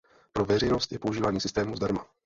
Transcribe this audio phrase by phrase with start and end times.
[0.33, 2.05] Pro veřejnost je používání systému zdarma.